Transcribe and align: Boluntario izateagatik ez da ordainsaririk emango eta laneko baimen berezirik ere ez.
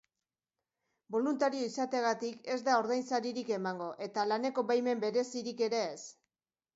Boluntario 1.15 1.65
izateagatik 1.71 2.49
ez 2.55 2.57
da 2.69 2.77
ordainsaririk 2.83 3.51
emango 3.57 3.91
eta 4.07 4.23
laneko 4.31 4.65
baimen 4.73 5.05
berezirik 5.05 5.63
ere 5.67 5.83
ez. 5.91 6.01